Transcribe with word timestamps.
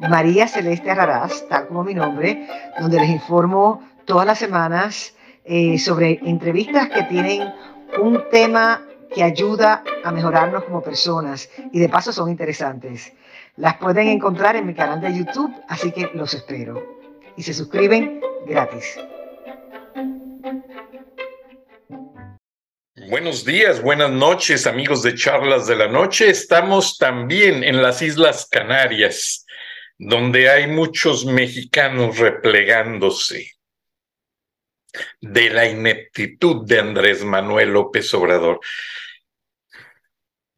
María 0.00 0.46
Celeste 0.46 0.90
Arraraz, 0.90 1.48
tal 1.48 1.66
como 1.66 1.82
mi 1.82 1.94
nombre, 1.94 2.46
donde 2.78 3.00
les 3.00 3.10
informo 3.10 3.82
todas 4.04 4.26
las 4.26 4.38
semanas 4.38 5.14
eh, 5.44 5.78
sobre 5.78 6.20
entrevistas 6.24 6.88
que 6.88 7.02
tienen 7.04 7.52
un 8.00 8.22
tema 8.30 8.82
que 9.12 9.22
ayuda 9.22 9.82
a 10.04 10.12
mejorarnos 10.12 10.64
como 10.64 10.82
personas 10.82 11.48
y 11.72 11.78
de 11.78 11.88
paso 11.88 12.12
son 12.12 12.30
interesantes. 12.30 13.12
Las 13.56 13.76
pueden 13.78 14.08
encontrar 14.08 14.54
en 14.56 14.66
mi 14.66 14.74
canal 14.74 15.00
de 15.00 15.16
YouTube, 15.16 15.52
así 15.68 15.90
que 15.90 16.10
los 16.14 16.34
espero. 16.34 16.80
Y 17.36 17.42
se 17.42 17.54
suscriben 17.54 18.20
gratis. 18.46 18.98
Buenos 23.10 23.44
días, 23.44 23.80
buenas 23.82 24.10
noches, 24.10 24.66
amigos 24.66 25.02
de 25.02 25.14
Charlas 25.14 25.66
de 25.66 25.76
la 25.76 25.88
Noche. 25.88 26.28
Estamos 26.28 26.98
también 26.98 27.64
en 27.64 27.80
las 27.80 28.02
Islas 28.02 28.46
Canarias 28.50 29.46
donde 29.98 30.48
hay 30.48 30.68
muchos 30.68 31.26
mexicanos 31.26 32.18
replegándose 32.18 33.52
de 35.20 35.50
la 35.50 35.66
ineptitud 35.66 36.66
de 36.66 36.78
Andrés 36.78 37.24
Manuel 37.24 37.70
López 37.70 38.12
Obrador. 38.14 38.60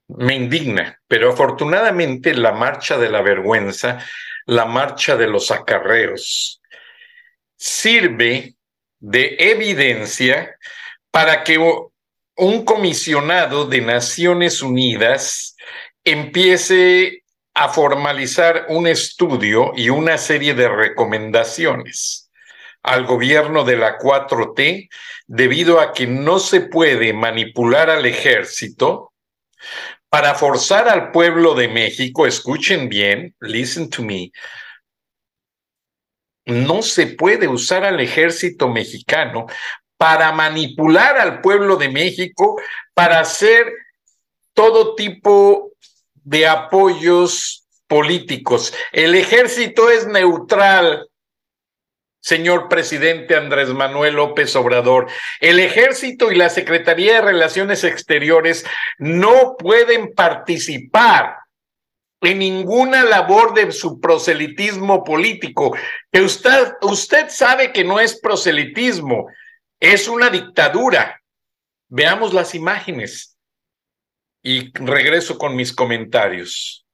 Me 0.08 0.34
indigna, 0.34 1.00
pero 1.08 1.32
afortunadamente 1.32 2.34
la 2.34 2.52
marcha 2.52 2.98
de 2.98 3.10
la 3.10 3.22
vergüenza, 3.22 4.04
la 4.46 4.66
marcha 4.66 5.16
de 5.16 5.26
los 5.26 5.50
acarreos, 5.50 6.60
sirve 7.56 8.56
de 8.98 9.36
evidencia 9.38 10.56
para 11.10 11.44
que 11.44 11.58
un 11.58 12.64
comisionado 12.64 13.66
de 13.66 13.80
Naciones 13.80 14.62
Unidas 14.62 15.56
empiece 16.04 17.19
a 17.54 17.68
formalizar 17.68 18.66
un 18.68 18.86
estudio 18.86 19.72
y 19.76 19.90
una 19.90 20.18
serie 20.18 20.54
de 20.54 20.68
recomendaciones 20.68 22.30
al 22.82 23.04
gobierno 23.04 23.64
de 23.64 23.76
la 23.76 23.98
4T 23.98 24.88
debido 25.26 25.80
a 25.80 25.92
que 25.92 26.06
no 26.06 26.38
se 26.38 26.62
puede 26.62 27.12
manipular 27.12 27.90
al 27.90 28.06
ejército 28.06 29.12
para 30.08 30.34
forzar 30.34 30.88
al 30.88 31.12
pueblo 31.12 31.54
de 31.54 31.68
México, 31.68 32.26
escuchen 32.26 32.88
bien, 32.88 33.34
listen 33.40 33.90
to 33.90 34.02
me, 34.02 34.32
no 36.46 36.82
se 36.82 37.06
puede 37.06 37.46
usar 37.46 37.84
al 37.84 38.00
ejército 38.00 38.68
mexicano 38.68 39.46
para 39.96 40.32
manipular 40.32 41.18
al 41.18 41.40
pueblo 41.40 41.76
de 41.76 41.90
México, 41.90 42.60
para 42.94 43.20
hacer 43.20 43.70
todo 44.54 44.94
tipo 44.94 45.72
de 46.24 46.46
apoyos 46.46 47.66
políticos. 47.86 48.72
El 48.92 49.14
ejército 49.14 49.90
es 49.90 50.06
neutral, 50.06 51.08
señor 52.20 52.68
presidente 52.68 53.34
Andrés 53.34 53.70
Manuel 53.70 54.14
López 54.14 54.54
Obrador. 54.54 55.08
El 55.40 55.58
ejército 55.58 56.30
y 56.30 56.36
la 56.36 56.50
Secretaría 56.50 57.14
de 57.14 57.22
Relaciones 57.22 57.82
Exteriores 57.84 58.64
no 58.98 59.56
pueden 59.58 60.12
participar 60.14 61.36
en 62.20 62.38
ninguna 62.38 63.02
labor 63.04 63.54
de 63.54 63.72
su 63.72 63.98
proselitismo 63.98 65.02
político, 65.04 65.74
que 66.12 66.20
usted, 66.20 66.74
usted 66.82 67.28
sabe 67.30 67.72
que 67.72 67.82
no 67.82 67.98
es 67.98 68.20
proselitismo, 68.20 69.26
es 69.80 70.06
una 70.06 70.28
dictadura. 70.28 71.20
Veamos 71.88 72.34
las 72.34 72.54
imágenes 72.54 73.38
y 74.42 74.72
regreso 74.74 75.38
con 75.38 75.56
mis 75.56 75.72
comentarios. 75.72 76.86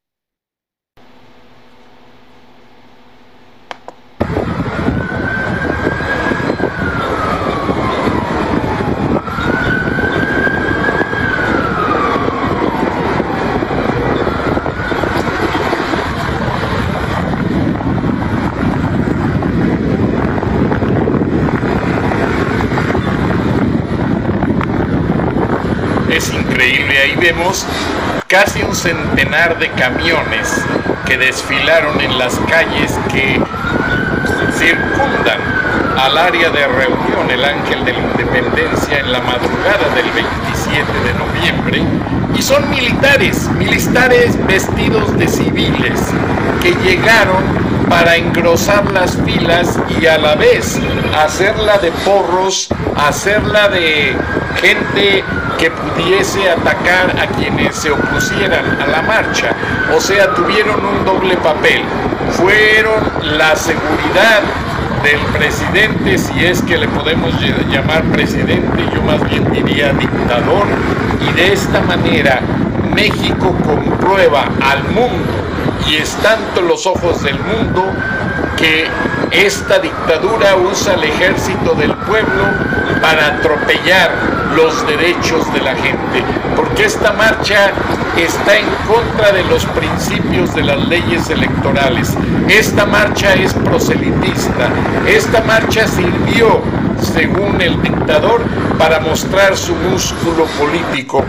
Ahí 26.63 27.17
vemos 27.21 27.67
casi 28.29 28.63
un 28.63 28.75
centenar 28.75 29.59
de 29.59 29.69
camiones 29.73 30.49
que 31.07 31.19
desfilaron 31.19 32.01
en 32.01 32.19
las 32.19 32.35
calles 32.49 32.93
que 33.13 33.41
circundan 34.57 35.41
al 35.99 36.19
área 36.19 36.51
de 36.51 36.67
reunión 36.67 37.31
el 37.31 37.45
Ángel 37.45 37.85
de 37.85 37.93
la 37.93 38.01
Independencia 38.01 38.99
en 38.99 39.13
la 39.13 39.21
madrugada 39.21 39.95
del 39.95 40.11
27 40.11 40.93
de 41.05 41.15
noviembre. 41.15 41.83
Y 42.37 42.43
son 42.43 42.69
militares, 42.71 43.49
militares 43.51 44.37
vestidos 44.47 45.17
de 45.19 45.29
civiles 45.29 46.01
que 46.63 46.75
llegaron 46.85 47.45
para 47.89 48.17
engrosar 48.17 48.91
las 48.93 49.17
filas 49.25 49.79
y 50.01 50.07
a 50.07 50.19
la 50.19 50.35
vez 50.35 50.79
hacerla 51.17 51.79
de 51.79 51.93
porros, 52.05 52.69
hacerla 52.97 53.69
de 53.69 54.17
gente 54.61 55.25
que 55.59 55.71
pudiese 55.71 56.51
atacar 56.51 57.15
a 57.21 57.27
quienes 57.29 57.77
se 57.77 57.91
opusieran 57.91 58.81
a 58.81 58.87
la 58.87 59.03
marcha. 59.03 59.51
O 59.95 60.01
sea, 60.01 60.35
tuvieron 60.35 60.85
un 60.85 61.05
doble 61.05 61.37
papel. 61.37 61.83
Fueron 62.33 63.03
la 63.39 63.57
seguridad 63.57 64.43
del 65.03 65.21
presidente, 65.39 66.19
si 66.19 66.45
es 66.45 66.63
que 66.63 66.79
le 66.79 66.89
podemos 66.89 67.33
llamar 67.71 68.03
presidente, 68.05 68.85
yo 68.93 69.03
más 69.03 69.23
bien 69.29 69.51
diría 69.53 69.93
dictador, 69.93 70.67
y 71.21 71.33
de 71.35 71.53
esta 71.53 71.81
manera 71.83 72.41
México 72.95 73.55
comprueba 73.65 74.49
al 74.63 74.83
mundo, 74.85 75.33
y 75.87 75.97
es 75.97 76.11
tanto 76.17 76.63
los 76.63 76.87
ojos 76.87 77.23
del 77.23 77.39
mundo, 77.39 77.85
que 78.57 78.89
esta 79.31 79.79
dictadura 79.79 80.57
usa 80.57 80.95
el 80.95 81.05
ejército 81.05 81.75
del 81.75 81.95
pueblo 81.95 82.45
para 83.03 83.27
atropellar 83.27 84.11
los 84.57 84.87
derechos 84.87 85.53
de 85.53 85.61
la 85.61 85.75
gente, 85.75 86.23
porque 86.55 86.85
esta 86.85 87.13
marcha 87.13 87.71
está 88.17 88.57
en 88.57 88.67
contra 88.87 89.33
de 89.33 89.45
los 89.45 89.65
principios 89.67 90.55
de 90.55 90.65
las 90.65 90.89
leyes 90.89 91.29
electorales. 91.29 92.15
Esta 92.49 92.87
marcha 92.87 93.35
es 93.35 93.53
proselitista. 93.53 94.71
Esta 95.07 95.43
marcha 95.43 95.87
sirvió, 95.87 96.63
según 97.15 97.61
el 97.61 97.81
dictador, 97.83 98.43
para 98.79 99.01
mostrar 99.01 99.57
su 99.57 99.75
músculo 99.75 100.47
político, 100.59 101.23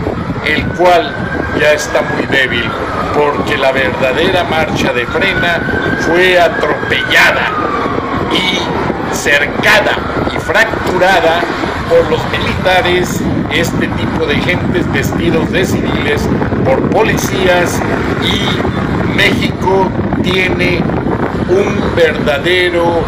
el 0.48 0.64
cual 0.68 1.12
ya 1.60 1.72
está 1.72 2.02
muy 2.02 2.26
débil, 2.26 2.68
porque 3.14 3.56
la 3.58 3.72
verdadera 3.72 4.44
marcha 4.44 4.92
de 4.92 5.06
frena 5.06 5.60
fue 6.00 6.40
atropellada 6.40 7.50
y 8.32 9.14
cercada 9.14 9.98
y 10.34 10.38
fracturada 10.38 11.40
por 11.88 12.10
los 12.10 12.20
militares, 12.30 13.20
este 13.50 13.86
tipo 13.88 14.26
de 14.26 14.36
gentes 14.36 14.90
vestidos 14.92 15.50
de 15.50 15.64
civiles, 15.64 16.28
por 16.64 16.80
policías 16.90 17.80
y 18.22 19.16
México 19.16 19.88
tiene 20.22 20.82
un 21.48 21.96
verdadero 21.96 23.02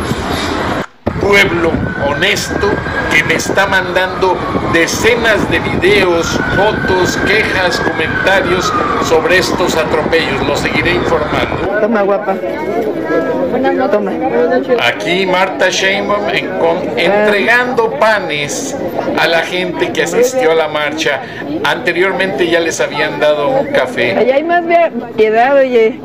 pueblo 1.20 1.72
honesto 2.06 2.70
que 3.10 3.24
me 3.24 3.34
está 3.34 3.66
mandando 3.66 4.36
decenas 4.72 5.50
de 5.50 5.58
videos, 5.58 6.38
fotos, 6.56 7.16
quejas, 7.26 7.80
comentarios 7.80 8.72
sobre 9.04 9.38
estos 9.38 9.76
atropellos. 9.76 10.46
Lo 10.46 10.56
seguiré 10.56 10.94
informando. 10.94 11.80
Toma, 11.80 12.02
guapa. 12.02 12.36
Toma. 13.90 14.12
Aquí 14.86 15.26
Marta 15.26 15.68
Sheinbaum 15.70 16.28
entregando 16.96 17.90
panes 17.98 18.76
a 19.18 19.26
la 19.26 19.40
gente 19.40 19.92
que 19.92 20.04
asistió 20.04 20.52
a 20.52 20.54
la 20.54 20.68
marcha. 20.68 21.20
Anteriormente 21.64 22.48
ya 22.48 22.60
les 22.60 22.80
habían 22.80 23.18
dado 23.18 23.48
un 23.48 23.66
café. 23.66 24.16
Allá 24.16 24.36
hay 24.36 24.44
más 24.44 24.62
piedad, 25.16 25.56
oye. 25.56 26.00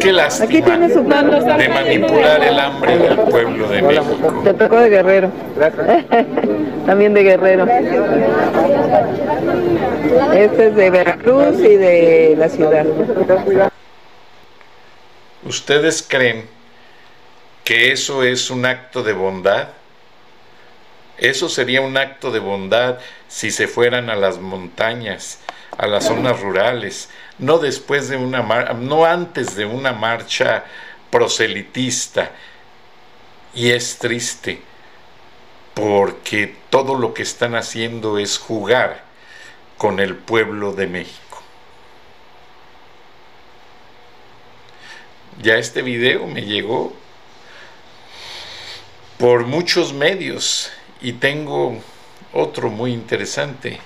Qué 0.00 0.12
lástima 0.12 0.46
Aquí 0.46 0.62
tiene 0.62 0.88
su 0.88 1.02
de 1.02 1.68
manipular 1.68 2.42
el 2.42 2.58
hambre 2.58 2.98
del 2.98 3.16
pueblo 3.18 3.68
de 3.68 3.82
México. 3.82 4.40
Te 4.42 4.54
tocó 4.54 4.76
de 4.76 4.88
guerrero. 4.88 5.30
También 6.86 7.14
de 7.14 7.22
guerrero. 7.22 7.66
Este 10.32 10.66
es 10.66 10.76
de 10.76 10.90
Veracruz 10.90 11.58
y 11.58 11.76
de 11.76 12.34
la 12.38 12.48
ciudad. 12.48 12.86
¿Ustedes 15.44 16.04
creen 16.06 16.48
que 17.64 17.92
eso 17.92 18.22
es 18.22 18.50
un 18.50 18.66
acto 18.66 19.02
de 19.02 19.12
bondad? 19.12 19.68
Eso 21.18 21.48
sería 21.48 21.80
un 21.80 21.96
acto 21.96 22.30
de 22.30 22.38
bondad 22.38 22.98
si 23.28 23.50
se 23.50 23.66
fueran 23.66 24.10
a 24.10 24.16
las 24.16 24.38
montañas, 24.38 25.40
a 25.76 25.86
las 25.86 26.06
zonas 26.06 26.40
rurales, 26.40 27.10
no 27.38 27.58
después 27.58 28.08
de 28.08 28.16
una 28.16 28.42
no 28.74 29.04
antes 29.04 29.54
de 29.54 29.66
una 29.66 29.92
marcha 29.92 30.64
proselitista. 31.10 32.30
Y 33.54 33.70
es 33.70 33.98
triste 33.98 34.69
porque 35.80 36.54
todo 36.68 36.94
lo 36.94 37.14
que 37.14 37.22
están 37.22 37.54
haciendo 37.54 38.18
es 38.18 38.38
jugar 38.38 39.02
con 39.78 39.98
el 39.98 40.14
pueblo 40.14 40.72
de 40.72 40.86
México. 40.86 41.42
Ya 45.42 45.54
este 45.56 45.80
video 45.80 46.26
me 46.26 46.42
llegó 46.42 46.92
por 49.16 49.46
muchos 49.46 49.94
medios 49.94 50.70
y 51.00 51.14
tengo 51.14 51.78
otro 52.34 52.68
muy 52.68 52.92
interesante. 52.92 53.80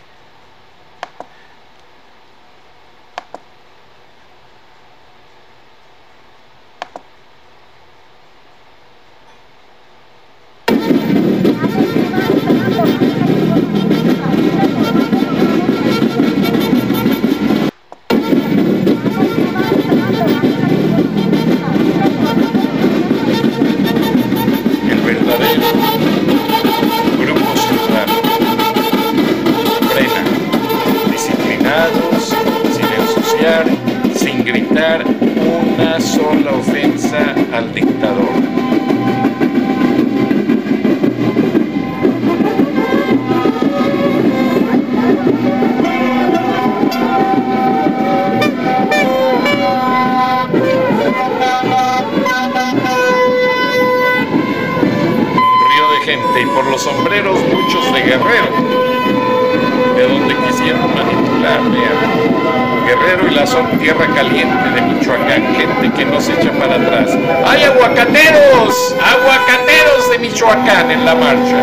Y 63.23 63.31
la 63.35 63.47
son 63.47 63.67
tierra 63.79 64.07
caliente 64.15 64.71
de 64.71 64.83
Michoacán, 64.83 65.55
gente 65.55 65.91
que 65.97 66.05
no 66.05 66.21
se 66.21 66.33
echa 66.33 66.51
para 66.53 66.75
atrás. 66.75 67.17
¡Hay 67.47 67.63
aguacateros! 67.63 68.95
¡Aguacateros 69.01 70.11
de 70.11 70.19
Michoacán 70.19 70.91
en 70.91 71.05
la 71.05 71.15
marcha! 71.15 71.57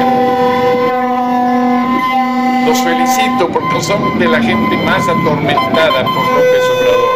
Los 2.66 2.80
felicito 2.80 3.50
porque 3.52 3.82
son 3.82 4.18
de 4.18 4.28
la 4.28 4.42
gente 4.42 4.78
más 4.78 5.04
atormentada 5.04 6.04
por 6.04 6.26
López 6.36 6.64
Obrador. 6.80 7.16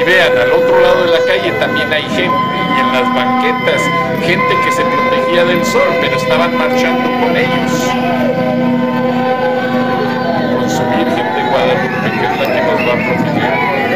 Y 0.00 0.04
vean, 0.04 0.38
al 0.38 0.52
otro 0.52 0.80
lado 0.80 1.04
de 1.04 1.10
la 1.12 1.24
calle 1.24 1.52
también 1.60 1.92
hay 1.92 2.02
gente, 2.02 2.36
y 2.76 2.80
en 2.80 2.92
las 2.92 3.14
banquetas, 3.14 3.82
gente 4.22 4.56
que 4.64 4.72
se 4.72 4.82
protegía 4.82 5.44
del 5.44 5.64
sol, 5.64 5.88
pero 6.00 6.16
estaban 6.16 6.58
marchando 6.58 7.10
con 7.20 7.36
ellos. 7.36 8.41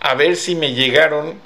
a 0.00 0.14
ver 0.14 0.36
si 0.36 0.54
me 0.54 0.72
llegaron 0.72 1.40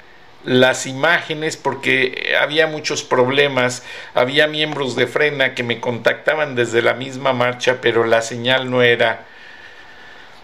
las 0.45 0.85
imágenes 0.85 1.57
porque 1.57 2.35
había 2.39 2.67
muchos 2.67 3.03
problemas, 3.03 3.83
había 4.13 4.47
miembros 4.47 4.95
de 4.95 5.07
Frena 5.07 5.55
que 5.55 5.63
me 5.63 5.79
contactaban 5.79 6.55
desde 6.55 6.81
la 6.81 6.93
misma 6.93 7.33
marcha, 7.33 7.79
pero 7.81 8.05
la 8.05 8.21
señal 8.21 8.69
no 8.69 8.81
era 8.81 9.25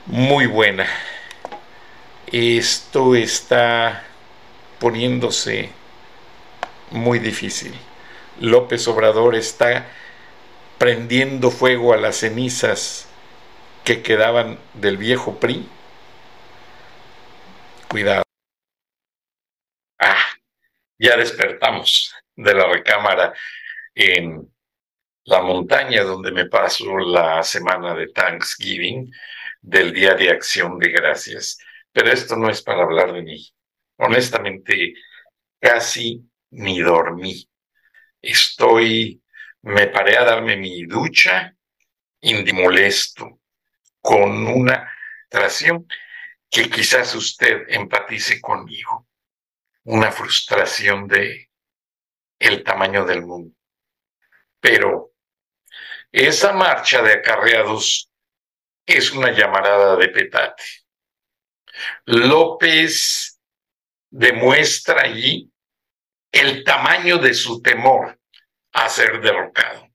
muy 0.07 0.47
buena. 0.47 0.87
Esto 2.31 3.15
está 3.15 4.03
poniéndose 4.79 5.69
muy 6.89 7.19
difícil. 7.19 7.73
López 8.39 8.87
Obrador 8.87 9.35
está 9.35 9.85
prendiendo 10.77 11.51
fuego 11.51 11.93
a 11.93 11.97
las 11.97 12.17
cenizas 12.17 13.07
que 13.83 14.01
quedaban 14.01 14.57
del 14.74 14.97
viejo 14.97 15.36
PRI. 15.36 15.67
Cuidado. 17.91 18.24
Ah, 20.00 20.25
ya 20.98 21.17
despertamos 21.17 22.15
de 22.38 22.53
la 22.53 22.67
recámara 22.67 23.33
en 23.93 24.50
la 25.25 25.41
montaña 25.41 26.03
donde 26.03 26.31
me 26.31 26.45
paso 26.45 26.98
la 27.00 27.43
semana 27.43 27.93
de 27.93 28.07
Thanksgiving, 28.07 29.12
del 29.62 29.91
Día 29.91 30.13
de 30.15 30.29
Acción 30.29 30.79
de 30.79 30.89
Gracias. 30.89 31.57
Pero 31.91 32.10
esto 32.12 32.38
no 32.38 32.50
es 32.50 32.62
para 32.62 32.83
hablar 32.83 33.12
de 33.12 33.24
mí. 33.24 33.45
Honestamente, 33.98 34.93
casi 35.60 36.25
ni 36.51 36.79
dormí. 36.79 37.45
Estoy, 38.21 39.21
me 39.63 39.88
paré 39.88 40.15
a 40.17 40.24
darme 40.24 40.55
mi 40.55 40.86
ducha 40.86 41.53
indimolesto 42.21 43.41
con 44.00 44.48
una 44.48 44.89
frustración 45.29 45.88
que 46.51 46.70
quizás 46.70 47.15
usted 47.15 47.63
empatice 47.70 48.41
conmigo, 48.41 49.08
una 49.86 50.12
frustración 50.12 51.08
de 51.08 51.50
el 52.38 52.63
tamaño 52.63 53.05
del 53.05 53.22
mundo. 53.22 53.55
Pero 54.60 55.13
esa 56.12 56.51
marcha 56.51 57.01
de 57.01 57.13
acarreados 57.13 58.12
es 58.86 59.12
una 59.12 59.31
llamarada 59.31 59.96
de 59.96 60.10
petate. 60.10 60.63
López 62.05 63.39
demuestra 64.10 65.03
allí 65.03 65.50
el 66.34 66.65
tamaño 66.65 67.17
de 67.17 67.34
su 67.34 67.62
temor 67.62 68.20
a 68.74 68.89
ser 68.89 69.22
derrocado. 69.22 69.88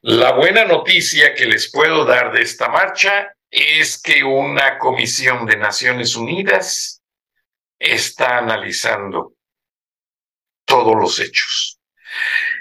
La 0.00 0.32
buena 0.32 0.64
noticia 0.64 1.34
que 1.34 1.46
les 1.46 1.70
puedo 1.70 2.06
dar 2.06 2.32
de 2.32 2.42
esta 2.42 2.68
marcha 2.68 3.34
es 3.54 4.02
que 4.02 4.24
una 4.24 4.78
comisión 4.80 5.46
de 5.46 5.56
Naciones 5.56 6.16
Unidas 6.16 7.00
está 7.78 8.38
analizando 8.38 9.34
todos 10.64 10.96
los 10.96 11.20
hechos. 11.20 11.78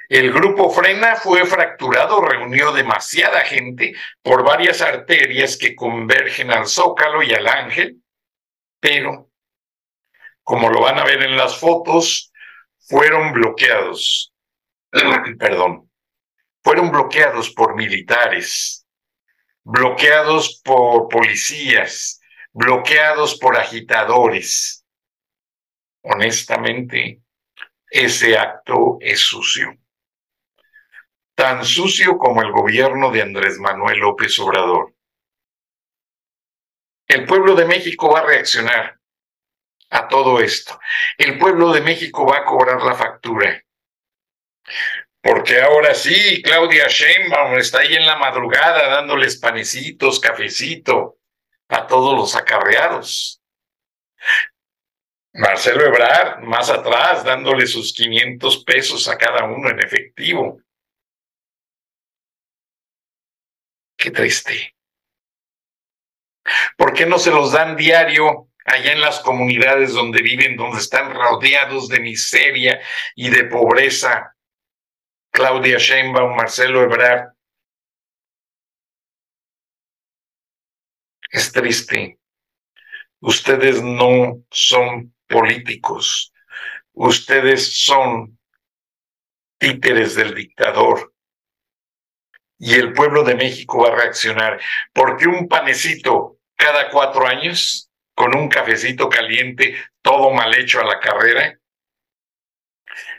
El 0.08 0.32
grupo 0.32 0.70
Frena 0.70 1.16
fue 1.16 1.48
fracturado, 1.48 2.22
reunió 2.22 2.72
demasiada 2.72 3.42
gente 3.42 3.96
por 4.22 4.44
varias 4.44 4.82
arterias 4.82 5.58
que 5.58 5.76
convergen 5.76 6.52
al 6.52 6.68
Zócalo 6.68 7.24
y 7.24 7.34
al 7.34 7.48
Ángel, 7.48 7.98
pero, 8.80 9.32
como 10.44 10.70
lo 10.70 10.82
van 10.82 11.00
a 11.00 11.06
ver 11.06 11.24
en 11.24 11.36
las 11.36 11.58
fotos, 11.58 12.32
fueron 12.88 13.34
bloqueados, 13.34 14.32
perdón, 15.40 15.90
fueron 16.64 16.92
bloqueados 16.92 17.50
por 17.50 17.76
militares, 17.76 18.83
bloqueados 19.64 20.62
por 20.64 21.08
policías, 21.08 22.22
bloqueados 22.52 23.38
por 23.40 23.58
agitadores. 23.58 24.86
Honestamente, 26.04 27.22
ese 27.90 28.38
acto 28.38 28.98
es 29.00 29.20
sucio. 29.20 29.78
Tan 31.36 31.66
sucio 31.66 32.18
como 32.18 32.42
el 32.42 32.52
gobierno 32.52 33.12
de 33.12 33.22
Andrés 33.22 33.58
Manuel 33.60 34.00
López 34.00 34.38
Obrador. 34.40 34.94
El 37.08 37.26
pueblo 37.26 37.56
de 37.56 37.66
México 37.66 38.12
va 38.12 38.20
a 38.20 38.26
reaccionar 38.26 39.00
a 39.90 40.08
todo 40.08 40.40
esto. 40.40 40.80
El 41.18 41.38
pueblo 41.38 41.72
de 41.72 41.82
México 41.82 42.26
va 42.26 42.40
a 42.40 42.46
cobrar 42.46 42.82
la 42.82 42.96
factura. 42.96 43.64
Porque 45.24 45.62
ahora 45.62 45.96
sí, 45.96 46.42
Claudia 46.44 46.88
Sheinbaum 46.90 47.58
está 47.58 47.80
ahí 47.80 47.96
en 47.96 48.06
la 48.06 48.18
madrugada 48.18 48.90
dándoles 48.90 49.38
panecitos, 49.38 50.20
cafecito 50.20 51.18
a 51.70 51.88
todos 51.88 52.14
los 52.14 52.36
acarreados. 52.36 53.42
Marcelo 55.32 55.86
Ebrard, 55.86 56.42
más 56.42 56.70
atrás, 56.70 57.24
dándole 57.24 57.66
sus 57.68 57.94
500 57.94 58.66
pesos 58.66 59.08
a 59.08 59.18
cada 59.18 59.46
uno 59.46 59.70
en 59.70 59.80
efectivo. 59.80 60.62
Qué 63.96 64.12
triste. 64.12 64.76
¿Por 66.76 66.92
qué 66.92 67.06
no 67.06 67.18
se 67.18 67.32
los 67.32 67.54
dan 67.54 67.78
diario 67.78 68.50
allá 68.66 68.92
en 68.92 69.00
las 69.00 69.22
comunidades 69.22 69.94
donde 69.94 70.22
viven, 70.22 70.58
donde 70.58 70.80
están 70.80 71.14
rodeados 71.14 71.88
de 71.88 72.02
miseria 72.02 72.82
y 73.16 73.30
de 73.30 73.46
pobreza? 73.46 74.33
Claudia 75.34 75.80
Sheinbaum, 75.80 76.36
Marcelo 76.36 76.84
Ebrard. 76.84 77.34
Es 81.32 81.52
triste. 81.52 82.20
Ustedes 83.20 83.82
no 83.82 84.44
son 84.52 85.16
políticos. 85.28 86.32
Ustedes 86.94 87.84
son 87.84 88.38
títeres 89.58 90.14
del 90.14 90.36
dictador. 90.36 91.16
Y 92.60 92.76
el 92.76 92.94
pueblo 92.94 93.24
de 93.24 93.34
México 93.34 93.82
va 93.82 93.90
a 93.90 93.96
reaccionar. 93.96 94.62
Porque 94.94 95.28
un 95.28 95.48
panecito 95.48 96.38
cada 96.56 96.92
cuatro 96.92 97.26
años, 97.26 97.90
con 98.14 98.38
un 98.38 98.50
cafecito 98.50 99.10
caliente, 99.10 99.76
todo 100.04 100.30
mal 100.30 100.54
hecho 100.54 100.80
a 100.80 100.86
la 100.86 101.00
carrera, 101.00 101.60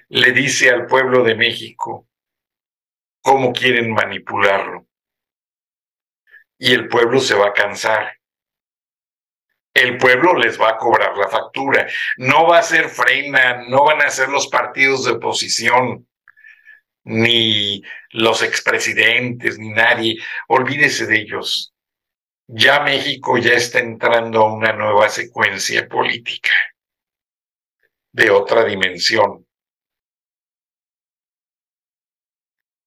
le 0.08 0.32
dice 0.32 0.70
al 0.70 0.86
pueblo 0.86 1.22
de 1.22 1.34
México 1.34 2.08
cómo 3.20 3.52
quieren 3.52 3.92
manipularlo. 3.92 4.86
Y 6.58 6.72
el 6.72 6.88
pueblo 6.88 7.20
se 7.20 7.34
va 7.34 7.48
a 7.48 7.52
cansar 7.52 8.18
el 9.74 9.98
pueblo 9.98 10.34
les 10.34 10.58
va 10.58 10.70
a 10.70 10.76
cobrar 10.78 11.16
la 11.16 11.28
factura. 11.28 11.86
No 12.16 12.46
va 12.46 12.58
a 12.58 12.62
ser 12.62 12.88
frena, 12.88 13.64
no 13.68 13.84
van 13.84 14.02
a 14.02 14.10
ser 14.10 14.28
los 14.28 14.46
partidos 14.46 15.04
de 15.04 15.12
oposición, 15.12 16.08
ni 17.04 17.82
los 18.10 18.42
expresidentes, 18.42 19.58
ni 19.58 19.70
nadie. 19.70 20.16
Olvídese 20.48 21.06
de 21.06 21.20
ellos. 21.20 21.74
Ya 22.46 22.80
México 22.80 23.36
ya 23.38 23.54
está 23.54 23.80
entrando 23.80 24.40
a 24.42 24.54
una 24.54 24.72
nueva 24.72 25.08
secuencia 25.08 25.88
política 25.88 26.50
de 28.12 28.30
otra 28.30 28.64
dimensión. 28.64 29.43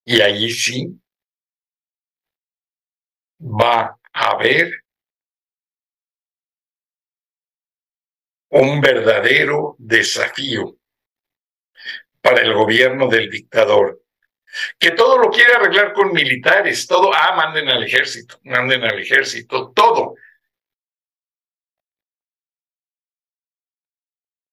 Y 0.10 0.22
allí 0.22 0.50
sí 0.52 1.02
va 3.42 4.00
a 4.14 4.30
haber 4.30 4.72
un 8.52 8.80
verdadero 8.80 9.76
desafío 9.78 10.78
para 12.22 12.40
el 12.42 12.54
gobierno 12.54 13.10
del 13.10 13.30
dictador, 13.30 14.02
que 14.80 14.92
todo 14.92 15.18
lo 15.18 15.30
quiere 15.30 15.56
arreglar 15.56 15.92
con 15.92 16.14
militares, 16.14 16.88
todo, 16.88 17.12
ah, 17.14 17.36
manden 17.36 17.68
al 17.68 17.84
ejército, 17.84 18.40
manden 18.44 18.86
al 18.86 18.98
ejército, 18.98 19.74
todo. 19.76 20.16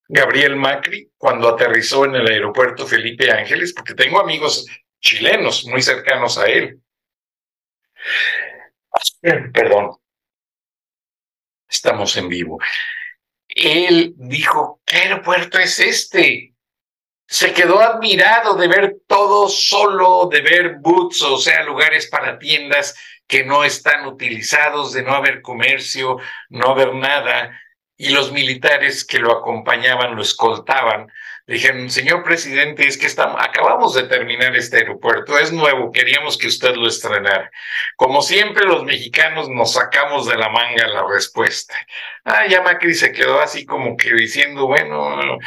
Gabriel 0.08 0.56
Macri, 0.56 1.12
cuando 1.16 1.48
aterrizó 1.48 2.06
en 2.06 2.16
el 2.16 2.26
aeropuerto 2.26 2.88
Felipe 2.88 3.30
Ángeles, 3.30 3.72
porque 3.72 3.94
tengo 3.94 4.18
amigos 4.20 4.66
chilenos 5.04 5.64
muy 5.66 5.82
cercanos 5.82 6.38
a 6.38 6.46
él. 6.46 6.80
Perdón, 9.52 9.96
estamos 11.68 12.16
en 12.16 12.28
vivo 12.28 12.58
él 13.54 14.14
dijo, 14.16 14.80
¿qué 14.84 14.98
aeropuerto 14.98 15.58
es 15.58 15.78
este? 15.78 16.54
Se 17.26 17.52
quedó 17.52 17.80
admirado 17.80 18.54
de 18.54 18.68
ver 18.68 18.96
todo 19.06 19.48
solo, 19.48 20.28
de 20.30 20.40
ver 20.42 20.76
boots, 20.80 21.22
o 21.22 21.38
sea, 21.38 21.62
lugares 21.62 22.08
para 22.08 22.38
tiendas 22.38 22.94
que 23.26 23.44
no 23.44 23.64
están 23.64 24.06
utilizados, 24.06 24.92
de 24.92 25.02
no 25.02 25.14
haber 25.14 25.40
comercio, 25.40 26.18
no 26.50 26.70
haber 26.70 26.94
nada, 26.94 27.58
y 27.96 28.10
los 28.10 28.32
militares 28.32 29.06
que 29.06 29.18
lo 29.18 29.32
acompañaban, 29.32 30.14
lo 30.14 30.22
escoltaban, 30.22 31.10
dijeron, 31.46 31.90
señor 31.90 32.22
presidente, 32.22 32.86
es 32.86 32.96
que 32.96 33.06
estamos, 33.06 33.40
acabamos 33.40 33.94
de 33.94 34.04
terminar 34.04 34.56
este 34.56 34.78
aeropuerto, 34.78 35.38
es 35.38 35.52
nuevo, 35.52 35.92
queríamos 35.92 36.38
que 36.38 36.46
usted 36.46 36.74
lo 36.74 36.86
estrenara. 36.86 37.50
Como 37.96 38.22
siempre, 38.22 38.64
los 38.64 38.84
mexicanos 38.84 39.48
nos 39.48 39.74
sacamos 39.74 40.26
de 40.26 40.36
la 40.36 40.48
manga 40.48 40.86
la 40.88 41.04
respuesta. 41.06 41.74
Ah, 42.24 42.46
ya 42.46 42.62
Macri 42.62 42.94
se 42.94 43.12
quedó 43.12 43.40
así 43.40 43.66
como 43.66 43.96
que 43.96 44.12
diciendo, 44.14 44.66
bueno, 44.66 45.38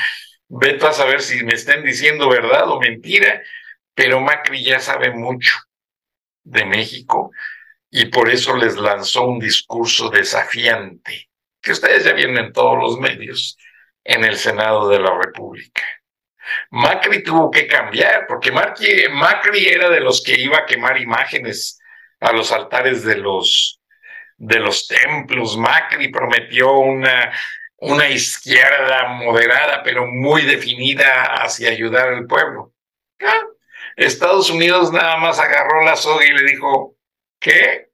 vete 0.48 0.86
a 0.86 0.94
saber 0.94 1.22
si 1.22 1.44
me 1.44 1.54
estén 1.54 1.84
diciendo 1.84 2.30
verdad 2.30 2.70
o 2.70 2.80
mentira, 2.80 3.42
pero 3.96 4.22
Macri 4.22 4.64
ya 4.64 4.80
sabe 4.80 5.12
mucho 5.12 5.58
de 6.44 6.66
México 6.66 7.32
y 7.90 8.06
por 8.06 8.30
eso 8.30 8.56
les 8.56 8.78
lanzó 8.78 9.26
un 9.26 9.40
discurso 9.40 10.10
desafiante, 10.10 11.30
que 11.62 11.72
ustedes 11.72 12.04
ya 12.04 12.14
vienen 12.14 12.46
en 12.46 12.54
todos 12.54 12.78
los 12.78 13.00
medios 13.00 13.58
en 14.04 14.24
el 14.24 14.38
Senado 14.38 14.88
de 14.88 15.00
la 15.00 15.12
República. 15.28 15.84
Macri 16.72 17.24
tuvo 17.24 17.52
que 17.52 17.68
cambiar, 17.68 18.26
porque 18.28 18.52
Macri, 18.52 19.10
Macri 19.10 19.68
era 19.68 19.90
de 19.90 20.00
los 20.00 20.24
que 20.24 20.40
iba 20.40 20.60
a 20.60 20.66
quemar 20.66 21.00
imágenes 21.00 21.80
a 22.20 22.32
los 22.32 22.52
altares 22.52 23.04
de 23.04 23.18
los, 23.18 23.82
de 24.38 24.60
los 24.60 24.88
templos. 24.88 25.58
Macri 25.58 26.10
prometió 26.10 26.74
una, 26.74 27.32
una 27.78 28.10
izquierda 28.10 29.08
moderada, 29.10 29.84
pero 29.84 30.06
muy 30.08 30.44
definida 30.44 31.24
hacia 31.42 31.70
ayudar 31.70 32.10
al 32.10 32.26
pueblo. 32.26 32.74
Ah, 33.22 33.44
Estados 33.96 34.50
Unidos 34.50 34.92
nada 34.92 35.18
más 35.18 35.40
agarró 35.40 35.84
la 35.84 35.96
soga 35.96 36.26
y 36.26 36.32
le 36.32 36.44
dijo, 36.44 36.96
¿qué? 37.40 37.90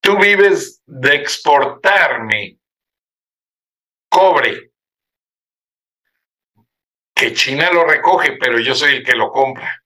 Tú 0.00 0.18
vives 0.18 0.82
de 0.86 1.16
exportarme 1.16 2.58
cobre, 4.08 4.72
que 7.18 7.34
China 7.34 7.70
lo 7.72 7.84
recoge, 7.84 8.38
pero 8.38 8.60
yo 8.60 8.76
soy 8.76 8.96
el 8.96 9.04
que 9.04 9.16
lo 9.16 9.32
compra. 9.32 9.82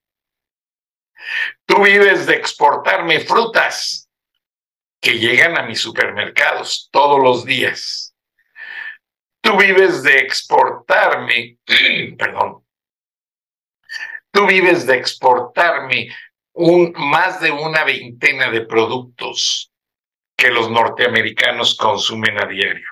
Tú 1.64 1.82
vives 1.82 2.26
de 2.26 2.34
exportarme 2.34 3.20
frutas 3.20 4.10
que 5.00 5.18
llegan 5.18 5.56
a 5.56 5.62
mis 5.62 5.80
supermercados 5.80 6.90
todos 6.92 7.20
los 7.22 7.46
días. 7.46 8.14
Tú 9.40 9.56
vives 9.56 10.02
de 10.02 10.18
exportarme, 10.18 11.56
perdón, 12.18 12.66
tú 14.30 14.46
vives 14.46 14.86
de 14.86 14.98
exportarme 14.98 16.14
un, 16.52 16.92
más 16.96 17.40
de 17.40 17.50
una 17.50 17.82
veintena 17.84 18.50
de 18.50 18.66
productos 18.66 19.72
que 20.36 20.50
los 20.50 20.70
norteamericanos 20.70 21.76
consumen 21.78 22.38
a 22.38 22.46
diario. 22.46 22.88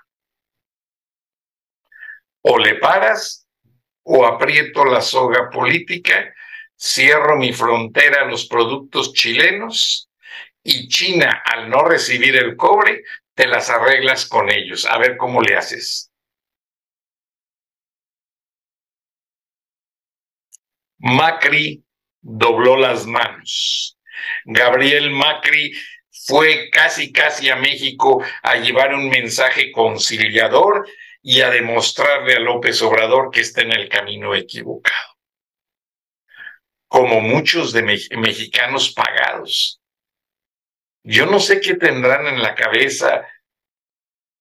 O 2.42 2.58
le 2.58 2.76
paras 2.76 3.39
o 4.12 4.26
aprieto 4.26 4.84
la 4.84 5.00
soga 5.00 5.48
política, 5.50 6.34
cierro 6.76 7.36
mi 7.36 7.52
frontera 7.52 8.22
a 8.22 8.24
los 8.24 8.46
productos 8.46 9.12
chilenos 9.12 10.10
y 10.64 10.88
China, 10.88 11.42
al 11.44 11.70
no 11.70 11.84
recibir 11.84 12.34
el 12.34 12.56
cobre, 12.56 13.04
te 13.34 13.46
las 13.46 13.70
arreglas 13.70 14.26
con 14.26 14.50
ellos. 14.50 14.84
A 14.84 14.98
ver 14.98 15.16
cómo 15.16 15.40
le 15.40 15.56
haces. 15.56 16.10
Macri 20.98 21.84
dobló 22.20 22.76
las 22.76 23.06
manos. 23.06 23.96
Gabriel 24.44 25.12
Macri 25.12 25.72
fue 26.10 26.68
casi, 26.72 27.12
casi 27.12 27.48
a 27.48 27.54
México 27.54 28.24
a 28.42 28.56
llevar 28.56 28.92
un 28.92 29.08
mensaje 29.08 29.70
conciliador 29.70 30.84
y 31.22 31.40
a 31.42 31.50
demostrarle 31.50 32.34
a 32.34 32.40
López 32.40 32.80
Obrador 32.82 33.30
que 33.30 33.40
está 33.40 33.62
en 33.62 33.72
el 33.72 33.88
camino 33.88 34.34
equivocado. 34.34 35.16
Como 36.88 37.20
muchos 37.20 37.72
de 37.72 37.82
mexicanos 37.82 38.92
pagados. 38.92 39.80
Yo 41.04 41.26
no 41.26 41.38
sé 41.40 41.60
qué 41.60 41.74
tendrán 41.74 42.26
en 42.26 42.42
la 42.42 42.54
cabeza 42.54 43.26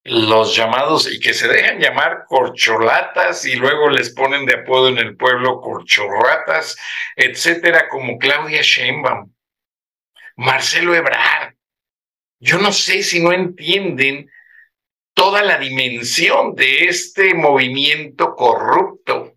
los 0.04 0.56
llamados 0.56 1.12
y 1.12 1.20
que 1.20 1.34
se 1.34 1.48
dejan 1.48 1.80
llamar 1.80 2.26
corcholatas 2.28 3.46
y 3.46 3.56
luego 3.56 3.90
les 3.90 4.10
ponen 4.12 4.46
de 4.46 4.56
apodo 4.56 4.88
en 4.88 4.98
el 4.98 5.16
pueblo 5.16 5.62
corchorratas, 5.62 6.78
etcétera, 7.16 7.88
como 7.90 8.18
Claudia 8.18 8.62
Sheinbaum, 8.62 9.32
Marcelo 10.38 10.96
Ebrard. 10.96 11.54
Yo 12.40 12.58
no 12.58 12.72
sé 12.72 13.04
si 13.04 13.22
no 13.22 13.34
entienden 13.34 14.32
toda 15.14 15.44
la 15.44 15.58
dimensión 15.58 16.56
de 16.56 16.86
este 16.86 17.34
movimiento 17.34 18.36
corrupto. 18.36 19.36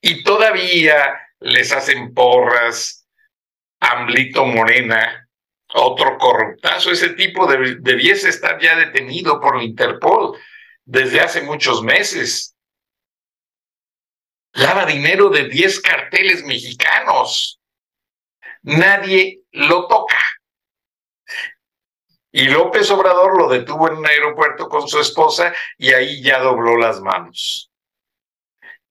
Y 0.00 0.22
todavía 0.22 1.18
les 1.40 1.72
hacen 1.72 2.14
porras 2.14 3.06
Amblito 3.80 4.44
Morena, 4.44 5.28
otro 5.74 6.18
corruptazo. 6.18 6.90
Ese 6.90 7.10
tipo 7.10 7.46
debiese 7.46 8.28
estar 8.28 8.60
ya 8.60 8.76
detenido 8.76 9.40
por 9.40 9.56
la 9.56 9.64
Interpol 9.64 10.36
desde 10.84 11.20
hace 11.20 11.42
muchos 11.42 11.82
meses. 11.82 12.56
Lava 14.54 14.86
dinero 14.86 15.28
de 15.28 15.48
10 15.48 15.80
carteles 15.80 16.44
mexicanos. 16.44 17.60
Nadie 18.62 19.42
lo 19.52 19.86
toca. 19.86 20.18
Y 22.38 22.44
López 22.50 22.88
Obrador 22.92 23.36
lo 23.36 23.48
detuvo 23.48 23.88
en 23.88 23.96
un 23.96 24.06
aeropuerto 24.06 24.68
con 24.68 24.86
su 24.86 25.00
esposa 25.00 25.52
y 25.76 25.92
ahí 25.92 26.22
ya 26.22 26.38
dobló 26.38 26.76
las 26.76 27.00
manos. 27.00 27.72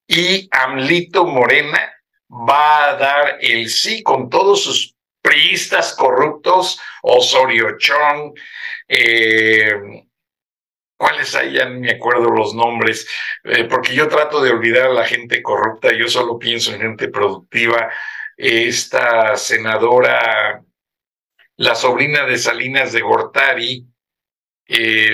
Y 0.05 0.49
Amlito 0.51 1.23
Morena 1.23 1.93
va 2.29 2.89
a 2.89 2.97
dar 2.97 3.37
el 3.39 3.69
sí 3.69 4.03
con 4.03 4.29
todos 4.29 4.63
sus 4.63 4.97
priistas 5.21 5.95
corruptos, 5.95 6.77
Osorio 7.03 7.77
Chong, 7.77 8.37
eh, 8.85 9.71
¿cuáles 10.97 11.33
hay? 11.33 11.53
Ya 11.53 11.69
no 11.69 11.79
me 11.79 11.91
acuerdo 11.91 12.29
los 12.29 12.53
nombres, 12.53 13.09
eh, 13.45 13.63
porque 13.63 13.95
yo 13.95 14.09
trato 14.09 14.41
de 14.41 14.51
olvidar 14.51 14.87
a 14.87 14.93
la 14.93 15.05
gente 15.05 15.41
corrupta, 15.41 15.93
yo 15.93 16.09
solo 16.09 16.37
pienso 16.37 16.73
en 16.73 16.81
gente 16.81 17.07
productiva. 17.07 17.89
Esta 18.35 19.37
senadora 19.37 20.61
la 21.57 21.75
sobrina 21.75 22.25
de 22.25 22.37
Salinas 22.37 22.91
de 22.93 23.01
Gortari, 23.01 23.85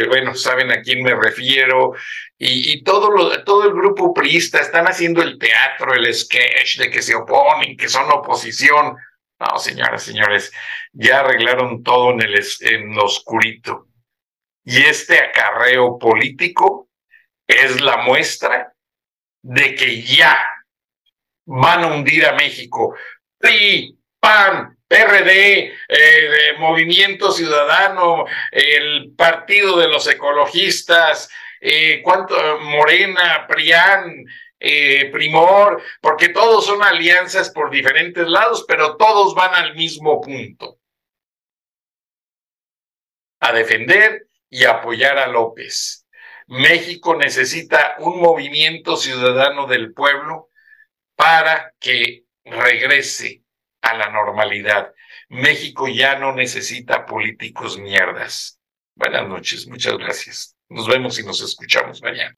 bueno, 0.07 0.33
saben 0.35 0.71
a 0.71 0.81
quién 0.81 1.03
me 1.03 1.15
refiero, 1.15 1.93
y, 2.37 2.83
todo, 2.83 3.43
todo 3.43 3.63
el 3.65 3.73
grupo 3.73 4.13
priista 4.13 4.59
están 4.59 4.85
haciendo 4.85 5.21
el 5.21 5.37
teatro, 5.37 5.93
el 5.93 6.13
sketch 6.13 6.77
de 6.77 6.89
que 6.89 7.01
se 7.01 7.15
oponen, 7.15 7.77
que 7.77 7.87
son 7.87 8.11
oposición. 8.11 8.95
No, 9.39 9.59
señoras, 9.59 10.03
señores, 10.03 10.51
ya 10.91 11.19
arreglaron 11.19 11.83
todo 11.83 12.11
en, 12.11 12.21
el, 12.21 12.43
en 12.61 12.95
lo 12.95 13.05
oscurito. 13.05 13.87
Y 14.65 14.81
este 14.81 15.19
acarreo 15.19 15.97
político 15.97 16.89
es 17.47 17.81
la 17.81 17.97
muestra 17.97 18.73
de 19.41 19.75
que 19.75 20.01
ya 20.01 20.37
van 21.45 21.83
a 21.83 21.87
hundir 21.87 22.25
a 22.25 22.33
México. 22.33 22.95
PRI, 23.37 23.97
PAN, 24.19 24.72
PRD, 24.93 25.73
eh, 25.87 26.53
Movimiento 26.59 27.31
Ciudadano, 27.31 28.25
el 28.51 29.11
Partido 29.17 29.79
de 29.79 29.87
los 29.87 30.07
Ecologistas, 30.07 31.31
eh, 31.59 31.99
cuánto, 32.03 32.35
Morena, 32.59 33.47
PRIAN, 33.47 34.23
eh, 34.59 35.09
Primor, 35.11 35.81
porque 35.99 36.29
todos 36.29 36.67
son 36.67 36.83
alianzas 36.83 37.49
por 37.49 37.71
diferentes 37.71 38.27
lados, 38.27 38.65
pero 38.67 38.95
todos 38.95 39.33
van 39.33 39.55
al 39.55 39.73
mismo 39.73 40.21
punto. 40.21 40.77
A 43.39 43.51
defender 43.51 44.27
y 44.47 44.65
apoyar 44.65 45.17
a 45.17 45.25
López. 45.25 46.05
México 46.45 47.15
necesita 47.15 47.95
un 47.97 48.21
movimiento 48.21 48.95
ciudadano 48.95 49.65
del 49.65 49.91
pueblo 49.91 50.49
para 51.15 51.73
que 51.79 52.25
regrese 52.45 53.42
a 53.83 53.93
la 53.95 54.09
normalidad. 54.09 54.91
México 55.29 55.87
ya 55.87 56.17
no 56.17 56.33
necesita 56.33 57.05
políticos 57.05 57.77
mierdas. 57.77 58.59
Buenas 58.95 59.27
noches, 59.27 59.67
muchas 59.67 59.97
gracias. 59.97 60.55
Nos 60.69 60.87
vemos 60.87 61.19
y 61.19 61.23
nos 61.23 61.41
escuchamos 61.41 62.01
mañana. 62.01 62.33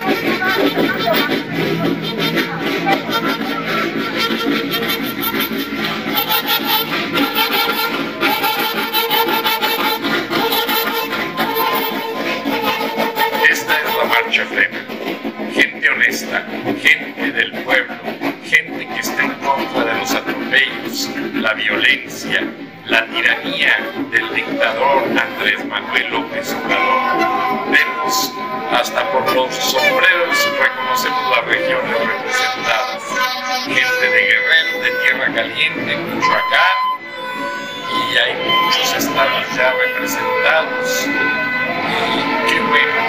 Representados. 39.96 41.08
Y 41.08 42.50
qué 42.50 42.60
bueno 42.62 43.02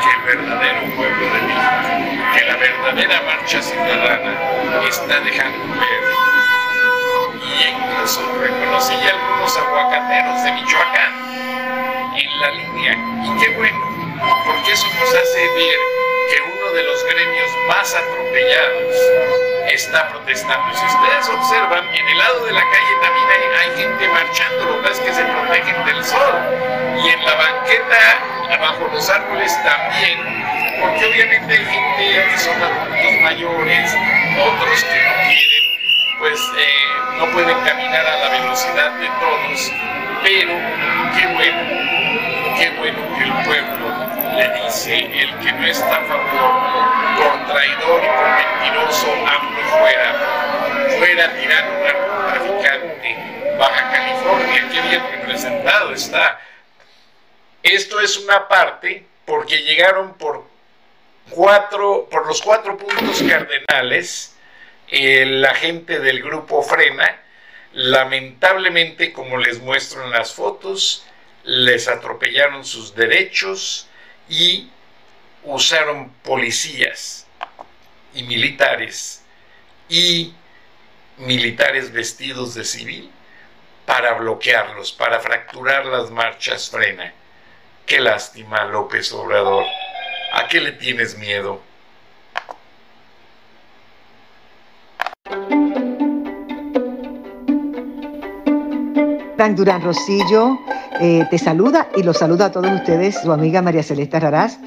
que 0.00 0.36
verdadero 0.36 0.96
pueblo 0.96 1.26
de 1.26 1.42
México, 1.42 2.34
que 2.34 2.44
la 2.44 2.56
verdadera 2.56 3.22
marcha 3.22 3.62
ciudadana 3.62 4.32
está 4.88 5.20
dejando 5.20 5.80
ver. 5.80 6.02
Y 7.42 7.68
incluso 7.68 8.20
reconocí 8.40 8.94
algunos 8.94 9.56
aguacateros 9.56 10.44
de 10.44 10.52
Michoacán 10.52 11.12
en 12.16 12.40
la 12.40 12.50
línea. 12.50 12.92
Y 13.24 13.40
qué 13.40 13.56
bueno, 13.56 13.80
porque 14.44 14.72
eso 14.72 14.86
nos 14.98 15.08
hace 15.08 15.48
ver 15.54 15.78
que 16.28 16.42
uno 16.42 16.72
de 16.72 16.82
los 16.84 17.04
gremios 17.04 17.50
más 17.68 17.94
atropellados 17.94 18.94
está 19.68 20.08
protestando. 20.10 20.74
Si 20.76 20.84
ustedes 20.84 21.28
observan, 21.28 21.84
en 21.94 22.08
el 22.08 22.18
lado 22.18 22.44
de 22.44 22.52
la 22.52 22.60
calle 22.60 22.94
también 23.02 23.21
hay, 23.32 23.76
gente 23.76 24.08
marchando, 24.08 24.64
lo 24.64 24.90
es 24.90 25.00
que 25.00 25.12
se 25.12 25.24
protegen 25.24 25.84
del 25.86 26.04
sol. 26.04 26.34
Y 27.02 27.08
en 27.08 27.24
la 27.24 27.34
banqueta, 27.34 28.58
bajo 28.60 28.88
los 28.92 29.08
árboles 29.08 29.52
también, 29.64 30.18
porque 30.80 31.06
obviamente 31.06 31.52
hay 31.52 31.64
gente 31.64 32.30
que 32.30 32.38
son 32.38 32.62
adultos 32.62 33.20
mayores, 33.22 33.96
otros 34.38 34.84
que 34.84 35.02
no 35.02 35.12
quieren, 35.26 36.18
pues 36.18 36.40
eh, 36.58 37.18
no 37.18 37.26
pueden 37.32 37.58
caminar 37.64 38.06
a 38.06 38.16
la 38.18 38.28
velocidad 38.28 38.90
de 38.92 39.08
todos, 39.20 39.72
pero 40.22 40.54
qué 41.16 41.26
bueno, 41.34 41.62
qué 42.56 42.70
bueno 42.78 43.16
que 43.16 43.24
el 43.24 43.32
pueblo 43.44 44.12
le 44.36 44.64
dice 44.64 44.98
el 44.98 45.38
que 45.38 45.52
no 45.52 45.66
está 45.66 45.96
a 45.96 46.04
favor, 46.04 46.52
por 47.16 47.46
traidor 47.52 48.02
y 48.04 48.08
por 48.08 48.28
mentiroso, 48.36 49.12
AMLO 49.12 49.62
fuera, 49.78 50.98
fuera 50.98 51.32
tirano 51.34 51.82
Baja 53.58 53.90
California, 53.90 54.68
qué 54.72 54.80
bien 54.82 55.02
representado 55.12 55.92
está. 55.92 56.40
Esto 57.62 58.00
es 58.00 58.16
una 58.16 58.48
parte 58.48 59.06
porque 59.24 59.62
llegaron 59.62 60.14
por 60.14 60.44
cuatro, 61.30 62.08
por 62.10 62.26
los 62.26 62.42
cuatro 62.42 62.76
puntos 62.76 63.22
cardenales, 63.22 64.36
eh, 64.88 65.24
la 65.26 65.54
gente 65.54 66.00
del 66.00 66.22
grupo 66.22 66.62
Frena, 66.62 67.20
lamentablemente, 67.72 69.12
como 69.12 69.38
les 69.38 69.60
muestro 69.60 70.04
en 70.04 70.10
las 70.10 70.34
fotos, 70.34 71.06
les 71.44 71.88
atropellaron 71.88 72.64
sus 72.64 72.94
derechos, 72.94 73.88
y 74.28 74.70
usaron 75.44 76.10
policías 76.22 77.26
y 78.14 78.22
militares 78.22 79.22
y 79.88 80.32
militares 81.22 81.92
vestidos 81.92 82.54
de 82.54 82.64
civil 82.64 83.10
para 83.86 84.14
bloquearlos, 84.14 84.92
para 84.92 85.20
fracturar 85.20 85.86
las 85.86 86.10
marchas 86.10 86.70
frena. 86.70 87.12
Qué 87.86 88.00
lástima, 88.00 88.64
López 88.64 89.12
Obrador. 89.12 89.64
¿A 90.34 90.48
qué 90.48 90.60
le 90.60 90.72
tienes 90.72 91.18
miedo? 91.18 91.60
Frank 99.36 99.56
Durán 99.56 99.82
Rosillo 99.82 100.56
eh, 101.00 101.26
te 101.28 101.36
saluda 101.36 101.88
y 101.96 102.02
los 102.04 102.18
saluda 102.18 102.46
a 102.46 102.52
todos 102.52 102.70
ustedes, 102.70 103.20
su 103.20 103.32
amiga 103.32 103.60
María 103.60 103.82
Celeste 103.82 104.20
Raraz, 104.20 104.58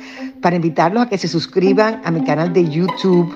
para 0.41 0.57
invitarlos 0.57 1.03
a 1.03 1.09
que 1.09 1.17
se 1.17 1.29
suscriban 1.29 2.01
a 2.03 2.11
mi 2.11 2.23
canal 2.25 2.51
de 2.51 2.67
YouTube 2.69 3.35